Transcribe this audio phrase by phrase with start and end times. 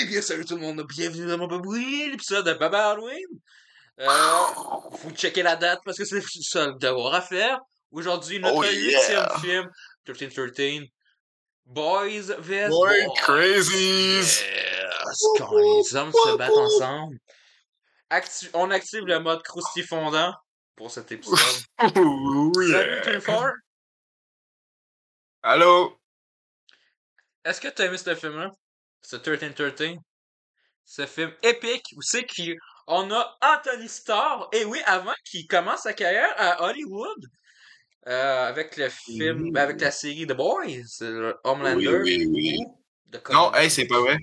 [0.00, 3.24] Eh bien, salut tout le monde, bienvenue dans mon babouille, l'épisode de Baba Halloween.
[4.00, 4.08] Euh,
[4.98, 7.60] faut checker la date parce que c'est le devoir à faire.
[7.90, 9.38] Aujourd'hui, notre Oh, yeah.
[9.38, 9.70] film,
[10.06, 10.82] 1313.
[11.64, 12.68] Boys vs.
[12.68, 13.14] Boy Boys.
[13.16, 14.42] crazies!
[14.42, 17.16] Yes, quand les hommes se battent ensemble.
[18.10, 20.34] Actu- on active le mode croustillant fondant
[20.76, 21.38] pour cet épisode.
[21.82, 23.00] Oh, Salut, yeah.
[23.02, 23.50] Twin Four.
[25.42, 25.96] Allô?
[27.44, 28.50] Est-ce que tu as aimé ce film-là?
[29.08, 29.98] Ce 1313?
[30.84, 35.92] Ce film épique où c'est qu'on a Anthony Starr, et oui, avant qu'il commence sa
[35.92, 37.24] carrière à Hollywood,
[38.08, 42.58] euh, avec le film, avec la série The Boys, euh, Homelander, Oui, oui,
[43.12, 43.20] oui.
[43.30, 44.18] Non, hey, c'est pas vrai.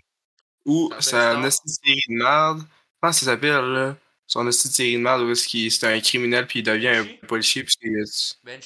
[0.65, 2.63] Ou de série de merde.
[2.99, 3.95] Comment ça s'appelle, là?
[4.27, 7.63] Son esti de série de merde où c'est un criminel puis il devient un policier
[7.63, 7.77] puis?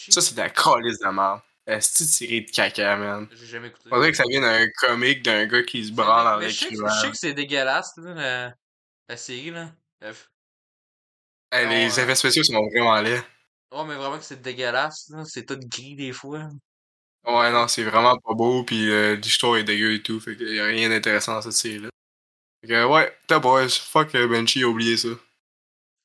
[0.09, 1.41] Ça, c'est de la calice de merde.
[1.67, 3.27] De série de caca, man.
[3.33, 3.89] J'ai jamais écouté.
[3.89, 7.01] Faudrait que ça vienne d'un comique d'un gars qui se branle en mais je je
[7.01, 8.53] sais que c'est dégueulasse, là, la,
[9.09, 9.69] la série, là.
[11.51, 13.21] Hey, non, les euh, effets spéciaux sont vraiment laids.
[13.71, 15.25] Oh, mais vraiment que c'est dégueulasse, là.
[15.25, 16.49] C'est tout gris des fois.
[17.25, 20.55] Ouais, non, c'est vraiment pas beau, puis euh, l'histoire est dégueu et tout, fait qu'il
[20.55, 21.89] y a rien d'intéressant dans cette série-là.
[22.61, 25.09] Fait que, ouais, The Boys, fuck euh, Benchy, oublié ça.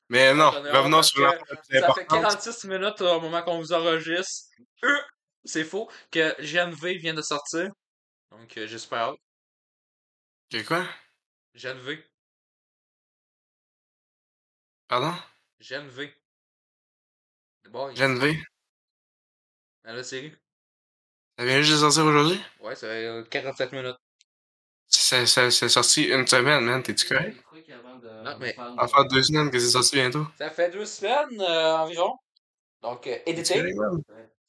[0.09, 1.39] Mais non, revenons sur la
[1.71, 4.51] Ça fait 46 minutes au moment qu'on vous enregistre.
[4.85, 4.99] Euh,
[5.45, 5.91] c'est faux.
[6.11, 7.71] Que GNV vient de sortir.
[8.31, 9.15] Donc, euh, j'espère.
[10.51, 10.87] Que quoi?
[11.55, 12.05] GNV.
[14.89, 15.15] Pardon?
[15.61, 16.13] GNV.
[17.65, 17.95] The Boys.
[17.97, 18.37] Gen V?
[19.85, 20.33] Dans la série.
[21.39, 22.41] Ça vient juste de sortir aujourd'hui?
[22.61, 23.97] Ouais, ça fait euh, 47 minutes.
[24.89, 27.37] C'est c'est- c'est sorti une semaine, man, t'es-tu correct?
[28.25, 30.27] Non, mais- En faire deux semaines que c'est sorti bientôt.
[30.39, 32.17] Ça fait deux semaines euh, environ.
[32.83, 33.63] Donc, euh, édité.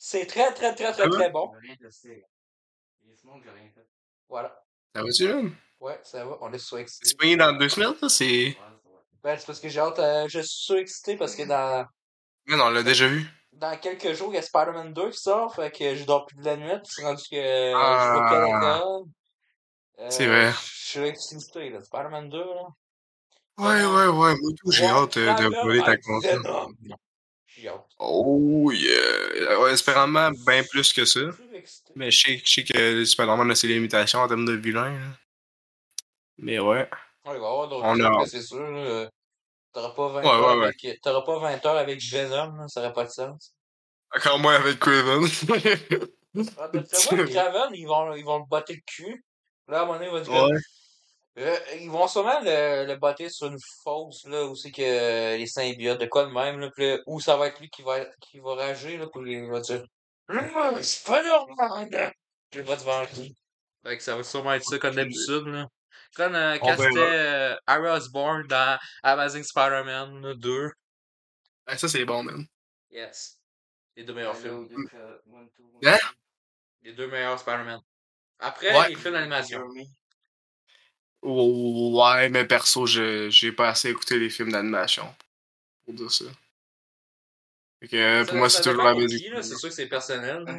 [0.05, 1.49] C'est très, très, très, très, Ah très bon.
[4.27, 4.53] Voilà.
[4.93, 5.55] Ça va-tu, man?
[5.79, 6.37] Ouais, ça va.
[6.41, 7.15] On est C'est surexcité.
[7.15, 8.09] payé dans deux semaines, ça?
[8.09, 8.57] C'est.
[9.23, 9.99] Ben, c'est parce que j'ai hâte.
[9.99, 11.85] euh, je suis surexcité parce que dans.
[12.47, 13.25] Man, on l'a déjà vu.
[13.53, 16.35] dans quelques jours, il y a Spider-Man 2 qui sort, fait que je dors plus
[16.35, 18.03] de la nuit, c'est rendu que euh, Ah.
[18.03, 19.03] je vais plus à l'école.
[19.99, 20.51] Euh, C'est vrai.
[20.51, 21.81] Je suis excité, là.
[21.81, 22.67] Spider-man 2, là.
[23.57, 26.41] Ouais, ouais, ouais, moi tout, j'ai hâte euh, de voler ta console.
[27.99, 29.59] Oh, yeah!
[29.59, 31.19] Ouais, espérément bien plus que ça.
[31.95, 34.91] Mais je sais, je sais que Spider-Man a ses limitations en termes de vilain.
[34.91, 35.05] là.
[36.37, 36.89] Mais ouais.
[36.89, 36.89] Ouais,
[37.25, 38.27] il va y avoir d'autres On trucs, a là, hâte.
[38.27, 38.59] c'est sûr.
[38.71, 39.09] là.
[39.71, 40.63] T'auras pas 20 Ouais, heures ouais, ouais.
[40.83, 41.01] avec...
[41.01, 43.53] T'auras pas 20 heures avec Venom, là, ça aurait pas de sens.
[44.15, 45.23] Encore moins avec Craven.
[46.57, 46.83] Ah, moi,
[47.27, 49.23] Craven, ils vont, ils vont le botter le cul.
[49.67, 50.59] Là, à un moment donné, il va dire...
[51.39, 55.35] Euh, ils vont sûrement le, le botter sur une fosse, là, où c'est que euh,
[55.37, 57.81] les symbiotes, de quoi de même, là, puis là, où ça va être lui qui
[57.81, 59.83] va, qui va rager, là, pour les, va dire,
[60.81, 62.11] c'est pas normal, là.
[62.51, 63.31] Puis il va te venger.
[63.83, 65.67] Fait que ça va sûrement être ça, comme d'habitude, là.
[66.15, 66.89] Comme euh, On quand verra.
[66.89, 70.71] c'était euh, Harry Osborn dans Amazing Spider-Man là, 2.
[71.65, 72.45] Ah, ça, c'est bon, man.
[72.91, 73.39] Yes.
[73.95, 74.67] Les deux meilleurs films.
[75.83, 75.97] Hein?
[76.83, 77.79] Les deux meilleurs Spider-Man.
[78.37, 78.89] Après, Ouais.
[78.89, 79.63] les films d'animation.
[81.23, 85.13] Ouais, mais perso, je j'ai pas assez écouté les films d'animation
[85.85, 86.25] pour dire ça.
[87.79, 89.25] Fait que euh, pour moi, c'est toujours la musique.
[89.41, 90.43] C'est sûr que c'est personnel.
[90.43, 90.57] là.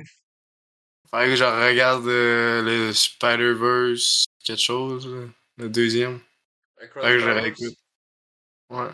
[1.10, 5.26] Faudrait que je regarde euh, le Spider-Verse, quelque chose, là.
[5.58, 6.20] le deuxième.
[6.92, 7.76] Faudrait que je réécoute.
[8.70, 8.90] Ouais.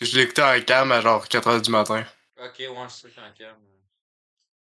[0.00, 2.04] Je écouté en cam à genre 4h du matin.
[2.38, 3.56] Ok, ouais, c'est ça qu'en cam.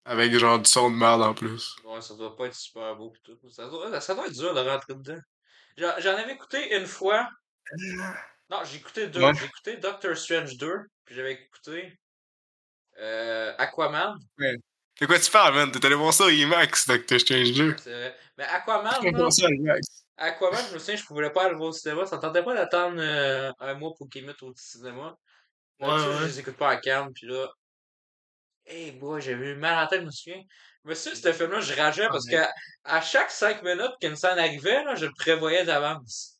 [0.05, 1.75] Avec genre du son de merde en plus.
[1.85, 3.37] Ouais, ça doit pas être super beau pis tout.
[3.49, 5.21] Ça doit, ça doit être dur de rentrer dedans.
[5.77, 7.27] J'en avais écouté une fois.
[8.49, 9.21] Non, j'ai écouté deux.
[9.21, 9.33] Ouais.
[9.33, 11.97] J'ai écouté Doctor Strange 2, puis j'avais écouté
[12.99, 14.15] euh, Aquaman.
[14.37, 15.71] De quoi tu parles, man?
[15.71, 17.75] T'es allé voir ça au IMAX, Doctor Strange 2.
[17.79, 18.17] C'est vrai.
[18.37, 20.05] Mais Aquaman, ça IMAX.
[20.17, 22.05] Aquaman, je me souviens, je pouvais pas aller voir au cinéma.
[22.05, 25.17] Ça tentait pas d'attendre euh, un mois pour qu'ils mettent au cinéma.
[25.79, 26.17] Là, Ouais, ouais.
[26.19, 27.47] Je les écoute pas à Cannes, puis là.
[28.65, 30.41] Hey, boy, j'avais eu mal à la tête, je me souviens.
[30.85, 32.33] Mais ça, ce film-là, je rageais parce Ouais.
[32.33, 32.43] que
[32.85, 36.39] à chaque 5 minutes qu'une scène arrivait, là, je le prévoyais d'avance.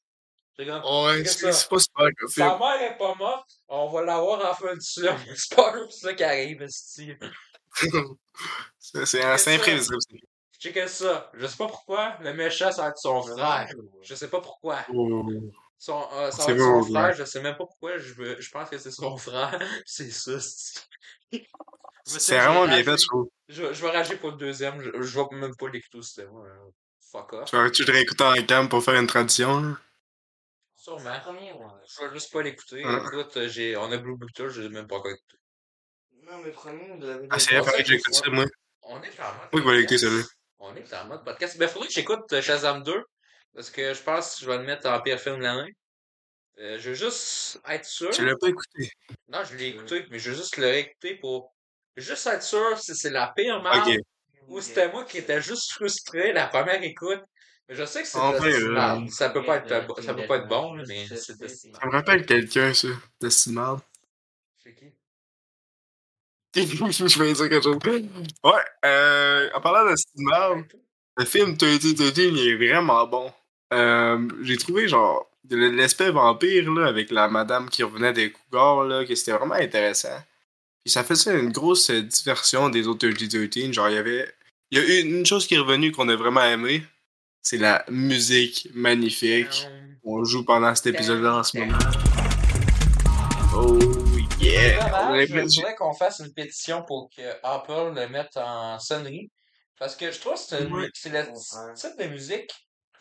[0.57, 4.03] C'est comme, Ouais, Qu'est-ce c'est pas super comme sa mère est pas morte, on va
[4.03, 5.17] l'avoir en fin de film.
[5.35, 7.13] C'est pas ça qui arrive, esti.
[8.79, 9.23] C'est
[9.55, 9.97] imprévisible.
[10.01, 10.17] ça.
[10.59, 11.31] Checkez ça.
[11.33, 13.67] Je sais pas pourquoi, le méchant, ça va être son frère.
[14.03, 14.79] Je sais pas pourquoi.
[14.93, 15.27] Oh.
[15.79, 17.13] Son, euh, ça va C'est être son frère, ouais.
[17.15, 19.59] je sais même pas pourquoi, je, veux- je pense que c'est son frère.
[19.85, 20.37] C'est ça,
[22.05, 23.29] C'est vraiment bien fait, je trouve.
[23.47, 26.31] Je, je vais rager pour le deuxième, je, je vais même pas l'écouter au cinéma.
[26.45, 26.69] hein.
[27.11, 27.49] Fuck off.
[27.49, 29.77] Tu vas tu le réécouter en cam pour faire une tradition, là?
[30.75, 31.13] Sûrement.
[31.87, 32.85] Je vais juste pas l'écouter.
[32.85, 32.97] Ouais.
[33.07, 35.37] Écoute, j'ai, on a Blue Picture, je l'ai même pas encore écouté.
[36.23, 38.45] Non, mais premier, on l'avait Ah, c'est vrai, que j'écoute ça, moi.
[38.81, 40.29] On est en mode Moi, je vais l'écouter.
[40.59, 41.57] On est en mode podcast.
[41.57, 43.03] Ben, faudrait que j'écoute euh, Shazam 2.
[43.53, 45.75] Parce que je pense que je vais le mettre en pire film de l'année.
[46.59, 48.09] Euh, je veux juste être sûr.
[48.09, 48.89] Tu l'as pas écouté.
[49.27, 51.52] Non, je l'ai écouté, mais je veux juste le réécouter pour
[52.01, 53.97] juste être sûr si c'est la pire merde Ok.
[54.47, 57.21] ou c'était moi qui étais juste frustré la première écoute.
[57.69, 58.57] Mais je sais que c'est En de vrai, la
[58.95, 59.09] euh, merde.
[59.09, 61.85] Ça peut pas être, bo- ça peut pas être bon, là, mais c'est de Ça
[61.85, 62.89] me rappelle quelqu'un, ça.
[63.21, 63.79] De Stimard.
[64.61, 64.85] C'est qui?
[66.55, 67.77] je vais dire quelque chose.
[68.43, 68.51] Ouais,
[68.85, 70.57] euh, en parlant de Stimard,
[71.17, 73.31] le film 3013 il est vraiment bon.
[73.73, 78.83] Euh, j'ai trouvé, genre, de l'aspect vampire, là, avec la madame qui revenait des cougars,
[78.83, 80.21] là, que c'était vraiment intéressant.
[80.83, 83.71] Puis ça faisait une grosse euh, diversion des autres 3013.
[83.71, 84.33] Genre, il y avait.
[84.71, 86.83] Il y a eu une chose qui est revenue qu'on a vraiment aimé.
[87.41, 89.67] C'est la musique magnifique.
[90.03, 91.77] On joue pendant cet épisode-là en ce moment.
[93.55, 93.77] Oh
[94.41, 95.25] yeah!
[95.25, 99.29] Je voudrais qu'on fasse une pétition pour que Apple le mette en sonnerie.
[99.79, 100.89] Parce que je trouve que c'est une- Ouais.
[100.93, 102.51] c'est le type de musique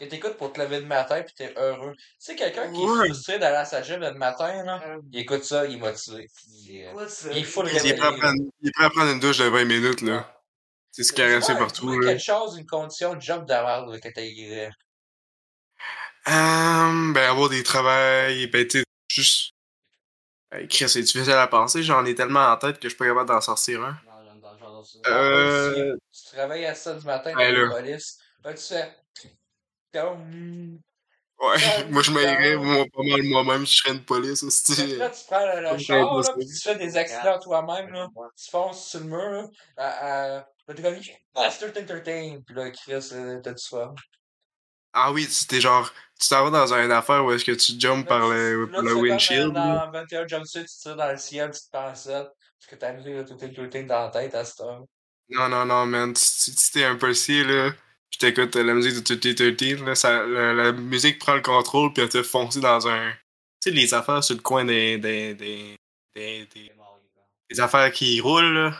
[0.04, 1.92] que t'écoutes pour te lever le matin pis t'es heureux.
[1.96, 4.82] Tu sais, quelqu'un qui est frustré d'aller à sa gym le matin, là,
[5.12, 6.26] il écoute ça, il est motivé.
[6.66, 7.30] Il est, ça?
[7.32, 9.38] il est full Il est, prêt à prendre, il est prêt à prendre une douche
[9.38, 10.28] de 20 minutes, là.
[10.90, 12.08] C'est se caresser Ouais, partout, là.
[12.08, 14.20] quelque chose, une condition de job merde que t'as
[16.28, 19.52] Euh, ben, avoir des travails, ben, tu sais, juste.
[20.50, 23.06] Hey, Chris, c'est difficile à penser, j'en ai tellement en tête que je suis pas
[23.06, 23.96] capable d'en sortir un.
[25.06, 25.96] Euh.
[26.12, 27.68] Tu travailles à 7 du matin Ben dans là.
[27.68, 28.18] la police.
[28.44, 28.90] Là, tu fais.
[31.38, 31.56] Ouais,
[31.90, 32.62] moi je m'aiderais putain.
[32.64, 34.76] moi, pas mal moi-même si je serais une police aussi.
[34.76, 38.08] Que Là, tu prends le, le char, là, tu fais des accidents toi-même, là.
[38.36, 39.48] Tu fonces sur le mur, là.
[39.76, 40.94] À, à, là, t'es comme,
[41.34, 42.38] Master Entertain.
[42.46, 43.94] Pis là, Chris, euh, t'as du fun.
[44.92, 45.90] Ah oui, c'était genre,
[46.20, 48.84] tu t'en vas dans une affaire où est-ce que tu jumps par le, Là, tu
[48.84, 49.54] le euh, windshield.
[49.54, 49.86] là.
[49.86, 52.24] Dans 21 Jump Street, tu tires dans le ciel, tu te penses ça.
[52.24, 54.84] Parce que t'as mis là, tout Entertain dans la tête à cette heure.
[55.30, 57.72] Non, non, non, man, si si t'es un policier, là,
[58.12, 61.92] pis t'écoutes euh, la musique de 2013, là, ça, la, la musique prend le contrôle
[61.94, 63.12] pis elle te foncer dans un...
[63.62, 64.98] Tu sais, les affaires sur le coin des...
[64.98, 65.76] des, des,
[66.14, 66.72] des, des,
[67.50, 68.76] des affaires qui roulent, là.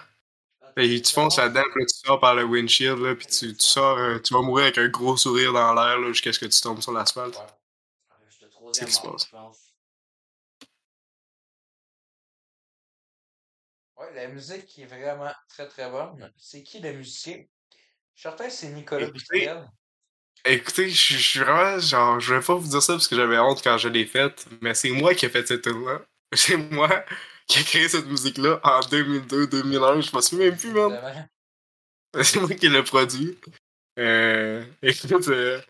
[0.78, 3.98] Et tu fonces là-dedans, là, tu sors par le windshield, là, pis tu, tu sors,
[3.98, 6.60] euh, tu vas mourir avec un gros sourire dans l'air, là, jusqu'à ce que tu
[6.60, 7.36] tombes sur l'asphalte.
[8.72, 9.32] C'est ce qui se passe.
[13.96, 16.30] Ouais, la musique est vraiment très très bonne.
[16.36, 17.42] C'est qui le musicien?
[18.14, 19.50] Je suis certain que c'est Nicolas Écoutez.
[20.44, 23.38] Écoutez, je je suis vraiment, genre, je vais pas vous dire ça parce que j'avais
[23.38, 26.02] honte quand je l'ai faite, mais c'est moi qui ai fait cette tune-là.
[26.34, 27.04] C'est moi
[27.46, 31.28] qui ai créé cette musique-là en 2002-2001, je m'en souviens même plus, man.
[32.22, 33.38] C'est moi qui l'ai produit.
[33.98, 35.60] Euh, écoute, euh,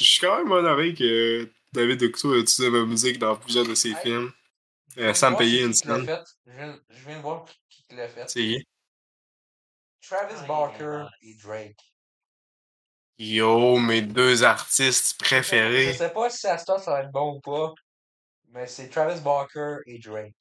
[0.00, 3.74] je suis quand même honoré que David Octo a utilisé ma musique dans plusieurs de
[3.74, 3.96] ses Hey.
[4.02, 4.32] films,
[4.98, 6.24] euh, sans me payer une fait.
[6.46, 8.28] Je viens, je viens de voir qui, qui l'a fait.
[8.28, 8.58] C'est
[10.08, 11.76] Travis Barker et Drake.
[13.18, 15.92] Yo, mes deux artistes Je préférés.
[15.92, 17.74] sais pas si à ce temps ça va être bon ou pas,
[18.50, 20.34] mais c'est Travis Barker et Drake.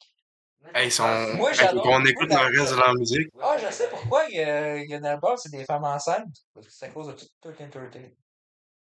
[0.76, 1.04] Hey, ils sont...
[1.36, 3.28] Moi, Moi, écoute le reste de leur musique.
[3.42, 5.86] Ah, je sais pourquoi il y a, il y a un album, c'est des femmes
[5.86, 6.44] enceintes.
[6.54, 8.10] Parce que c'est à cause de tout, tout Entertain.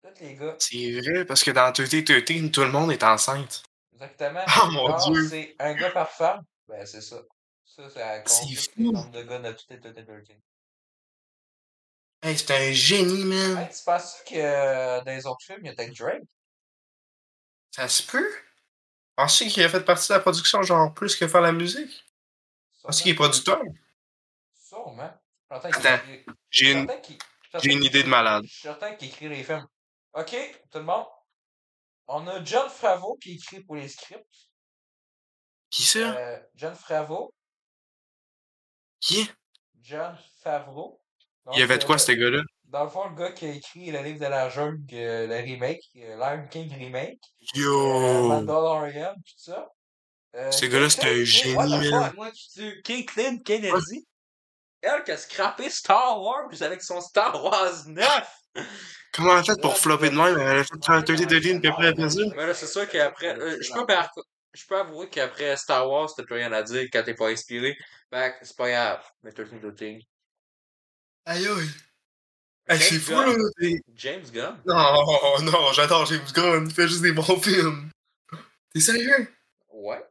[0.01, 0.55] Tous les gars.
[0.59, 3.63] C'est vrai, parce que dans 2013, tout le monde est enceinte.
[3.93, 4.43] Exactement.
[4.63, 5.27] Oh mon dieu!
[5.27, 6.41] c'est un gars par femme.
[6.67, 7.17] Ben, c'est ça.
[7.65, 8.71] Ça, c'est à C'est cause de fou.
[8.77, 10.33] le nombre de gars de tout Entertain.
[12.21, 13.57] Hey, c'est un génie, man!
[13.57, 16.23] Hey, tu penses que euh, dans les autres films, il y a peut-être Drake?
[17.71, 18.27] Ça se peut?
[19.15, 22.05] Penses-tu qu'il a fait partie de la production, genre, plus que faire la musique?
[22.81, 23.61] Penses-tu qu'il est producteur?
[24.53, 25.13] Sûrement.
[25.49, 25.69] Attends,
[26.49, 26.87] J'ai une,
[27.61, 28.43] j'ai une idée de malade.
[28.45, 29.67] Je suis certain qu'il écrit les films.
[30.13, 30.35] Ok,
[30.71, 31.05] tout le monde.
[32.07, 34.49] On a John Favreau qui écrit pour les scripts.
[35.69, 35.99] Qui ça?
[36.17, 37.33] Euh, John Favreau.
[38.99, 39.29] Qui?
[39.81, 41.01] John Favreau.
[41.47, 42.41] Donc, Il avait de quoi, euh, ce gars-là?
[42.65, 45.35] Dans le fond, le gars qui a écrit le livre de la jungle, euh, le
[45.35, 47.19] remake, euh, Lion King remake,
[47.55, 48.27] euh, Yo!
[48.27, 49.69] Mandalorian, tout ça.
[50.35, 52.11] Euh, Ce gars-là, c'est un génie, man.
[52.15, 52.29] moi,
[53.45, 54.05] Kennedy,
[54.81, 58.27] elle qui a scrappé Star Wars avec son Star Wars 9!
[59.13, 60.37] Comment elle a fait pour flopper de même?
[60.37, 62.21] Elle a fait faire 3013 puis après elle fait ça?
[62.35, 64.11] Mais là, c'est sûr qu'après, euh, je peux, par-
[64.53, 67.75] je peux avouer qu'après Star Wars, t'as plus rien à dire quand t'es pas inspiré.
[68.13, 69.03] Fait que c'est pas grave.
[69.23, 70.01] Mais t'as le King.
[71.29, 71.69] Aïe aïe!
[72.69, 73.75] Hey, c'est James fou, là!
[73.97, 74.61] James Gunn?
[74.65, 77.91] Non, non, j'adore James Gunn, il fait juste des bons films.
[78.73, 79.27] T'es sérieux?
[79.73, 80.01] Ouais.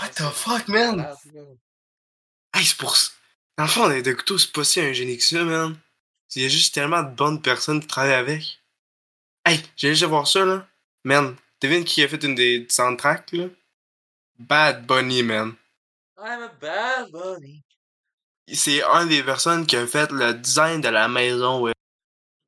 [0.00, 1.06] What the fuck, man?
[2.52, 3.12] Hey, c'est pour ça.
[3.56, 5.78] Dans le fond, de couteau, c'est pas si un génie que ça, man.
[6.34, 8.60] Il y a juste tellement de bonnes personnes qui travaillent avec.
[9.44, 10.66] Hey, j'ai déjà voir ça, là.
[11.04, 13.46] Man, devine qui a fait une des soundtracks, là?
[14.36, 15.54] Bad Bunny, man.
[16.18, 17.62] I'm a bad bunny.
[18.54, 21.72] C'est un des personnes qui a fait le design de la maison, ouais.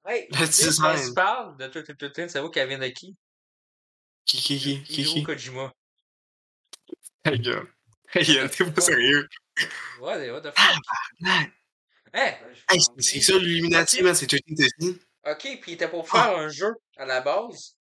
[0.07, 0.93] Hey, Le design.
[0.95, 3.17] principale de Turtle Turtle, c'est vous qu'elle vient de qui?
[4.25, 5.23] Qui, qui, qui, qui, qui?
[5.23, 5.73] Kojima.
[7.23, 7.67] Ta gueule.
[8.13, 9.29] Ta gueule, t'es pas sérieux.
[10.01, 10.77] Ouais, what the fuck?
[11.21, 11.51] Man.
[12.15, 12.33] Hein?
[12.71, 14.99] Hey, c'est- c'est ça l'Illuminati, man, c'est Turtle Turtle.
[15.27, 17.77] Ok, puis il était pour faire un jeu à la base.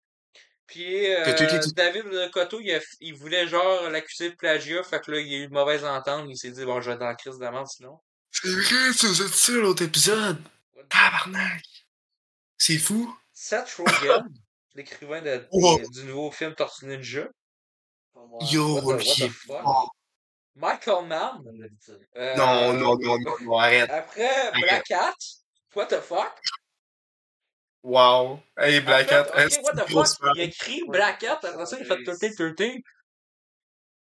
[0.68, 2.60] Puis euh, tu- tu- David Cotto,
[3.00, 6.26] il, voulait genre l'accuser de plagiat, fait que là, il a eu une mauvaise entente,
[6.30, 8.00] il s'est dit, bon, je vais être dans la crise de la merde sinon.
[8.32, 10.42] C'est vrai, tu nous as dit ça l'autre épisode?
[10.76, 11.64] What the- Tabarnak.
[12.58, 13.16] C'est fou.
[13.34, 14.28] Seth Rogen,
[14.76, 15.80] l'écrivain de, Oh.
[15.92, 17.28] du nouveau film Tortue Ninja.
[18.52, 19.90] Yo, What the- what the.
[20.56, 21.44] Michael Mann.
[22.18, 23.90] euh, Non, non, non, non, non, arrête.
[23.90, 25.16] Après Black Cat.
[25.76, 26.34] What the fuck?
[27.82, 28.42] Wow.
[28.58, 30.32] Hey, Black En Hat, fait, est-ce ok, what the fuck?
[30.36, 32.82] Il écrit Black Cat, après ça, il fait Turtle Turtle.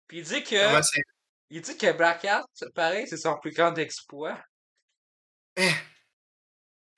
[0.08, 1.02] Puis il dit que, Comment c'est?
[1.50, 4.38] Il dit que Black Cat, pareil, c'est son plus grand exploit.
[5.56, 5.72] Eh.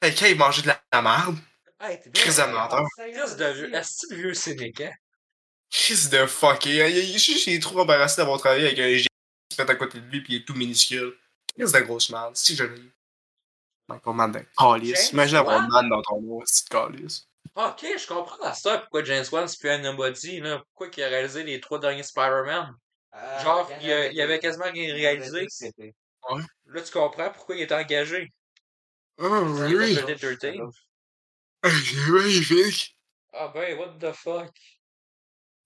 [0.02, 1.38] Hey, quand il mangeait de la, la merde.
[1.80, 2.24] Hey, t'es bien.
[2.24, 2.86] Chris de menteur.
[2.98, 3.74] Chris de vieux.
[3.74, 4.94] Est-ce que vieux cynique, hein?
[5.70, 6.90] Chris de fucké.
[6.90, 7.16] Il,
[7.48, 9.08] il est trop embarrassé d'avoir travaillé avec un génie
[9.50, 11.18] qui se fait à côté de lui pis il est tout minuscule.
[11.58, 12.36] Chris de grosse merde.
[12.36, 12.92] Si je l'ai.
[13.88, 15.12] Michael Mann de calice.
[15.12, 15.70] Imagine avoir Wan?
[15.70, 17.28] man dans ton nom, c'est calice.
[17.56, 20.60] Ok, je comprends la star pourquoi James Wan c'est plus un nobody, là.
[20.60, 22.74] Pourquoi il a réalisé les trois derniers Spider-Man?
[23.44, 25.48] Genre, il, a- il avait quasiment rien réalisé.
[26.66, 28.32] Là, tu comprends pourquoi il est engagé.
[29.18, 29.98] Oh, Il oui.
[30.42, 30.56] C'est
[32.10, 32.98] magnifique.
[33.34, 34.52] Ah ben, what the fuck?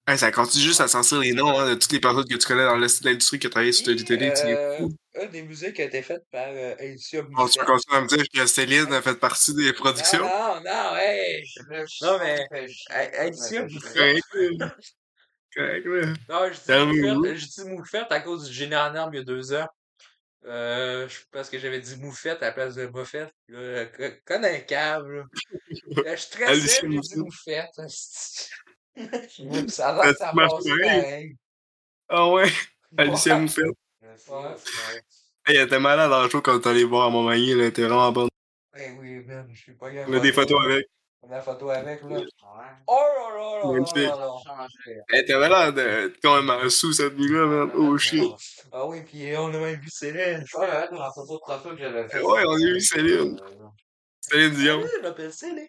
[0.08, 2.46] Hey, ça continue juste à censurer les noms hein, de toutes les personnes que tu
[2.46, 4.28] connais dans l'industrie qui a travaillé sur télé.
[4.28, 8.02] Es euh, une des musiques a été faite par euh, Alicia Bon, tu continuer à
[8.02, 10.20] me dire que Céline a fait partie des productions?
[10.20, 11.44] Non, non, non, hey!
[12.02, 12.46] Non, mais,
[13.18, 13.66] Alicia.
[15.56, 16.14] Correct, là.
[16.30, 19.68] Non, je dis moufette, à cause du génie en armes il y a deux ans.
[20.46, 23.34] Euh, je pense que j'avais dit moufette à la place de moufette.
[23.48, 25.24] Là, co- comme un câble, là.
[25.72, 27.72] Je suis très Alicia j'ai dit Moufette.
[27.78, 28.52] moufette.
[29.72, 31.36] Ça a l'air que ça Ça passe pareil.
[32.10, 32.50] Ah ouais,
[32.98, 33.40] Alicia.
[33.40, 33.66] Moufette.
[34.04, 34.16] Ouais.
[35.48, 38.30] Hey, elle était malade le show quand t'allais voir à Montmagny, elle était vraiment bonne.
[38.78, 40.88] Eh oui, man, je suis pas On a des photos avec.
[41.27, 42.20] On a la photo avec, là.
[42.88, 44.67] Oh là là là là là.
[45.10, 47.72] Elle était malade, euh, quand même sous cette nuit-là, man.
[47.75, 48.24] Oh shit.
[48.72, 50.44] Ah oui, pis on a même vu Céline.
[50.55, 52.22] Ouais, ouais, dans la photo de profil que j'avais fait.
[52.22, 53.39] Ouais, on a eu Céline.
[54.22, 54.82] Céline Dion.
[54.84, 55.67] Oui, je m'appelle Céline.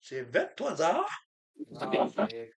[0.00, 1.04] J'ai 23 ans.
[1.70, 2.52] Non, c'est-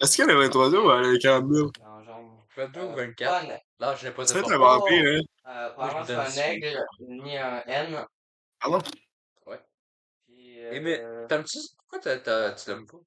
[0.00, 1.70] Est-ce qu'elle a 23 ans ou elle a 40 000?
[1.80, 2.46] Non, genre.
[2.56, 3.30] 22 ou Euh, 24.
[3.46, 4.62] pas un- Là, je n'ai pas C'est de un forme.
[4.62, 5.20] vampire, hein?
[5.48, 5.70] Euh,
[6.02, 8.04] je c'est un aigle, ni un N.
[8.60, 8.78] Pardon?
[10.68, 12.98] Puis, Eh, mais, euh, t'aimes-tu, pourquoi t'as- t'as- tu l'aimes pas?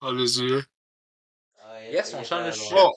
[0.00, 0.64] Ah, le Dieu.
[1.60, 2.70] ah, Yes, on change de shit.
[2.72, 2.92] Bon.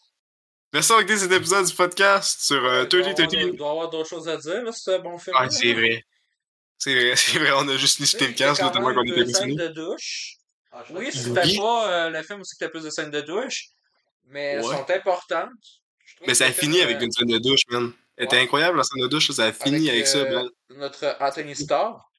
[0.73, 3.33] Merci d'avoir écouté cet épisode du podcast sur euh, Il doit y 30 avoir- 30.
[3.33, 5.35] Il doit y avoir d'autres choses à dire, là, c'est un bon film.
[5.39, 6.03] Ah, c'est vrai.
[6.77, 8.87] C'est vrai, c'est vrai, on a juste listé le Il y a casque, quand notamment
[8.89, 10.35] même qu'on était scènes de douche.
[10.71, 11.57] Ah, Oui, c'était Oui.
[11.57, 13.69] pas euh, le film aussi que t'as plus de scènes de douche,
[14.25, 14.75] mais elles Ouais.
[14.75, 15.49] sont importantes.
[16.27, 17.93] Mais ça a le film, fini euh, avec une scène de douche, man.
[18.17, 18.41] Elle était Ouais.
[18.43, 20.49] incroyable, la scène de douche, ça a fini avec, ça, euh.
[20.69, 22.09] Notre Anthony Starr.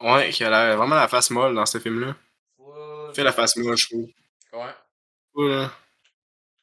[0.00, 2.16] Ouais, qui a l'air vraiment la face molle dans ce film-là.
[3.14, 4.06] Fait la face molle, je trouve.
[4.52, 4.74] Ouais.
[5.34, 5.66] Ouais.
[5.66, 5.68] Je sais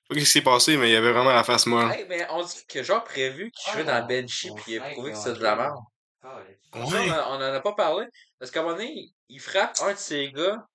[0.10, 1.92] pas qu'est-ce qui s'est passé, mais il y avait vraiment la face molle.
[1.92, 4.90] Hey, mais on dit que genre prévu qu'il jouait dans Banshee mon puis il a
[4.92, 5.76] prouvé que a de la merde.
[6.24, 6.60] Ouais.
[6.74, 7.10] Ça, on, Ouais.
[7.10, 8.06] a- on en a pas parlé.
[8.40, 10.66] Parce qu'à un moment donné, il frappe un de ses gars,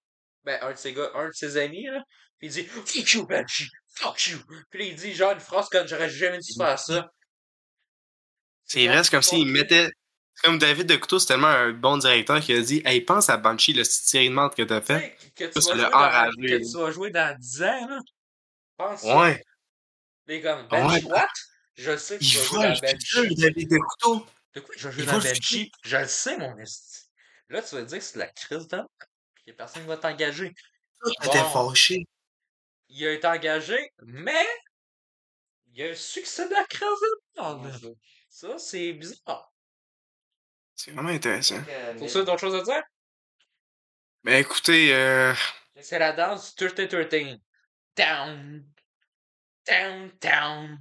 [0.44, 2.02] ben, un de ses gars, un de ses amis, là,
[2.38, 4.38] puis il dit Fuck you, Banshee, fuck you.
[4.70, 7.08] Puis là, il dit genre une phrase comme j'aurais jamais dû faire ça.
[8.64, 9.90] C'est vrai, c'est comme s'il mettait.
[10.42, 13.36] Comme David de Couteau, c'est tellement un bon directeur qui a dit Hey, pense à
[13.36, 15.16] Banshee, le série de menthe que t'as fait.
[15.36, 17.98] que tu, vas dans, que tu vas jouer dans 10 ans, là.
[18.76, 19.02] Pense.
[19.04, 19.42] Ouais.
[20.26, 21.12] Les comme, Banshee, Ouais.
[21.12, 21.28] what?
[21.76, 23.34] Je sais que tu vas jouer dans Banshee.
[23.36, 24.26] David de Couteau.
[24.54, 25.72] De quoi je vais jouer Il dans Banshee?
[25.84, 27.02] Je le sais, mon esti.
[27.50, 28.88] Là, tu vas dire que c'est de la crise d'homme,
[29.34, 30.52] puis personne va t'engager.
[31.04, 31.68] Bon.
[31.68, 32.06] fâché.
[32.88, 34.46] Il a été engagé, mais
[35.72, 36.88] il y a un succès de la crise
[37.34, 37.96] d'homme.
[38.28, 39.52] Ça, c'est bizarre.
[40.74, 41.62] C'est vraiment intéressant.
[41.68, 42.82] Euh, Pour ça, d'autres choses à dire?
[44.24, 45.34] Ben écoutez, euh.
[45.80, 47.38] C'est la danse du 13 13.
[47.96, 48.64] Down,
[49.66, 50.78] down, down,